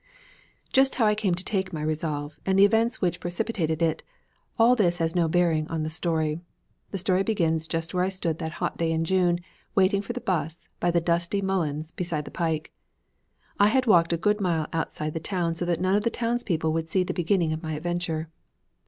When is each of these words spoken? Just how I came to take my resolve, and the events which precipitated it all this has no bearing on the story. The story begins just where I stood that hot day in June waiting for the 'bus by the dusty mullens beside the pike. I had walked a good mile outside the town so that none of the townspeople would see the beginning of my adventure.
Just 0.73 0.95
how 0.95 1.05
I 1.05 1.13
came 1.13 1.35
to 1.35 1.43
take 1.43 1.71
my 1.71 1.83
resolve, 1.83 2.39
and 2.43 2.57
the 2.57 2.65
events 2.65 3.01
which 3.01 3.19
precipitated 3.19 3.83
it 3.83 4.01
all 4.57 4.75
this 4.75 4.97
has 4.97 5.13
no 5.15 5.27
bearing 5.27 5.67
on 5.67 5.83
the 5.83 5.91
story. 5.91 6.41
The 6.89 6.97
story 6.97 7.21
begins 7.21 7.67
just 7.67 7.93
where 7.93 8.03
I 8.03 8.09
stood 8.09 8.39
that 8.39 8.53
hot 8.53 8.77
day 8.77 8.91
in 8.93 9.05
June 9.05 9.41
waiting 9.75 10.01
for 10.01 10.13
the 10.13 10.19
'bus 10.19 10.69
by 10.79 10.89
the 10.89 11.01
dusty 11.01 11.39
mullens 11.39 11.91
beside 11.91 12.25
the 12.25 12.31
pike. 12.31 12.73
I 13.59 13.67
had 13.67 13.85
walked 13.85 14.11
a 14.11 14.17
good 14.17 14.41
mile 14.41 14.65
outside 14.73 15.13
the 15.13 15.19
town 15.19 15.53
so 15.53 15.65
that 15.65 15.79
none 15.79 15.93
of 15.93 16.03
the 16.03 16.09
townspeople 16.09 16.73
would 16.73 16.89
see 16.89 17.03
the 17.03 17.13
beginning 17.13 17.53
of 17.53 17.61
my 17.61 17.73
adventure. 17.73 18.31